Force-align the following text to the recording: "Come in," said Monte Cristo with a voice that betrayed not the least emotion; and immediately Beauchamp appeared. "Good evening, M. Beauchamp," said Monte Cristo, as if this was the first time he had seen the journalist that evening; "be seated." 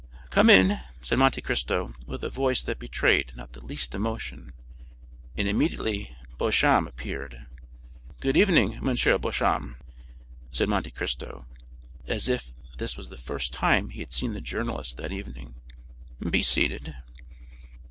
"Come 0.31 0.49
in," 0.49 0.79
said 1.03 1.19
Monte 1.19 1.41
Cristo 1.43 1.93
with 2.07 2.23
a 2.23 2.29
voice 2.31 2.63
that 2.63 2.79
betrayed 2.79 3.33
not 3.35 3.53
the 3.53 3.63
least 3.63 3.93
emotion; 3.93 4.51
and 5.37 5.47
immediately 5.47 6.17
Beauchamp 6.39 6.87
appeared. 6.89 7.45
"Good 8.19 8.35
evening, 8.35 8.77
M. 8.77 8.95
Beauchamp," 9.21 9.77
said 10.51 10.69
Monte 10.69 10.89
Cristo, 10.89 11.45
as 12.07 12.27
if 12.27 12.51
this 12.79 12.97
was 12.97 13.09
the 13.09 13.15
first 13.19 13.53
time 13.53 13.89
he 13.91 13.99
had 13.99 14.11
seen 14.11 14.33
the 14.33 14.41
journalist 14.41 14.97
that 14.97 15.11
evening; 15.11 15.53
"be 16.27 16.41
seated." 16.41 16.95